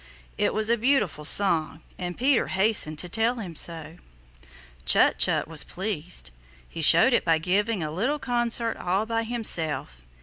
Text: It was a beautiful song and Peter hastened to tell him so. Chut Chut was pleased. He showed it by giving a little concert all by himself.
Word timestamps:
It 0.35 0.51
was 0.55 0.71
a 0.71 0.77
beautiful 0.79 1.23
song 1.25 1.83
and 1.99 2.17
Peter 2.17 2.47
hastened 2.47 2.97
to 2.97 3.07
tell 3.07 3.35
him 3.35 3.53
so. 3.53 3.97
Chut 4.83 5.19
Chut 5.19 5.47
was 5.47 5.63
pleased. 5.63 6.31
He 6.67 6.81
showed 6.81 7.13
it 7.13 7.23
by 7.23 7.37
giving 7.37 7.83
a 7.83 7.91
little 7.91 8.17
concert 8.17 8.77
all 8.77 9.05
by 9.05 9.21
himself. 9.21 10.01